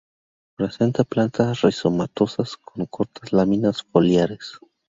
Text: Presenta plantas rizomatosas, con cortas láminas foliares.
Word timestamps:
Presenta 0.57 1.03
plantas 1.03 1.61
rizomatosas, 1.61 2.57
con 2.57 2.87
cortas 2.87 3.33
láminas 3.33 3.83
foliares. 3.83 4.57